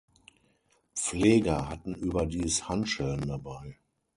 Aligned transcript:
Pfleger 0.95 1.69
hatten 1.69 1.93
überdies 1.93 2.67
Handschellen 2.67 3.27
dabei. 3.27 3.77